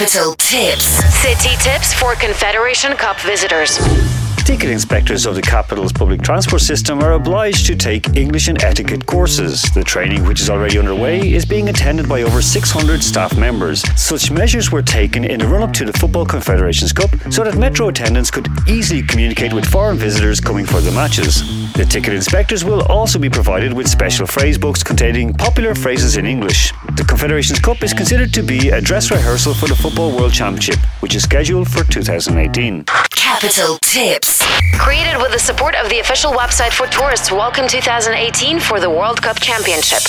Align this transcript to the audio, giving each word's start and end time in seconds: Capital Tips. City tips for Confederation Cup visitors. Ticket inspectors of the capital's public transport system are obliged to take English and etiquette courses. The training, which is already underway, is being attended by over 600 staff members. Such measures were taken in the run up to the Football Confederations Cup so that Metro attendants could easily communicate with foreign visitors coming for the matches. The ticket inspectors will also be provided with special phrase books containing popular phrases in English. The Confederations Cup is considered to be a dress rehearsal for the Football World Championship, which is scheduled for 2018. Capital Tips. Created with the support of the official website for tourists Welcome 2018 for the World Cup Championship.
Capital 0.00 0.34
Tips. 0.36 0.86
City 1.20 1.56
tips 1.58 1.92
for 1.92 2.14
Confederation 2.14 2.96
Cup 2.96 3.20
visitors. 3.20 3.78
Ticket 4.44 4.70
inspectors 4.70 5.26
of 5.26 5.36
the 5.36 5.42
capital's 5.42 5.92
public 5.92 6.22
transport 6.22 6.60
system 6.62 7.00
are 7.02 7.12
obliged 7.12 7.66
to 7.66 7.76
take 7.76 8.16
English 8.16 8.48
and 8.48 8.62
etiquette 8.62 9.06
courses. 9.06 9.62
The 9.74 9.84
training, 9.84 10.24
which 10.24 10.40
is 10.40 10.50
already 10.50 10.78
underway, 10.78 11.32
is 11.32 11.44
being 11.44 11.68
attended 11.68 12.08
by 12.08 12.22
over 12.22 12.42
600 12.42 13.02
staff 13.02 13.36
members. 13.38 13.82
Such 14.00 14.30
measures 14.30 14.72
were 14.72 14.82
taken 14.82 15.24
in 15.24 15.38
the 15.38 15.46
run 15.46 15.62
up 15.62 15.72
to 15.74 15.84
the 15.84 15.92
Football 15.92 16.26
Confederations 16.26 16.92
Cup 16.92 17.10
so 17.30 17.44
that 17.44 17.56
Metro 17.56 17.88
attendants 17.88 18.30
could 18.30 18.48
easily 18.68 19.02
communicate 19.02 19.52
with 19.52 19.64
foreign 19.64 19.96
visitors 19.96 20.40
coming 20.40 20.66
for 20.66 20.80
the 20.80 20.90
matches. 20.90 21.72
The 21.74 21.84
ticket 21.84 22.14
inspectors 22.14 22.64
will 22.64 22.82
also 22.82 23.18
be 23.18 23.30
provided 23.30 23.72
with 23.72 23.88
special 23.88 24.26
phrase 24.26 24.58
books 24.58 24.82
containing 24.82 25.32
popular 25.32 25.74
phrases 25.74 26.16
in 26.16 26.26
English. 26.26 26.72
The 26.96 27.04
Confederations 27.04 27.60
Cup 27.60 27.82
is 27.82 27.94
considered 27.94 28.34
to 28.34 28.42
be 28.42 28.70
a 28.70 28.80
dress 28.80 29.10
rehearsal 29.10 29.54
for 29.54 29.68
the 29.68 29.76
Football 29.76 30.16
World 30.16 30.32
Championship, 30.32 30.78
which 31.00 31.14
is 31.14 31.22
scheduled 31.22 31.68
for 31.70 31.84
2018. 31.84 32.84
Capital 33.30 33.78
Tips. 33.82 34.42
Created 34.72 35.16
with 35.22 35.30
the 35.30 35.38
support 35.38 35.76
of 35.76 35.88
the 35.88 36.00
official 36.00 36.32
website 36.32 36.72
for 36.72 36.88
tourists 36.88 37.30
Welcome 37.30 37.68
2018 37.68 38.58
for 38.58 38.80
the 38.80 38.90
World 38.90 39.22
Cup 39.22 39.38
Championship. 39.40 40.00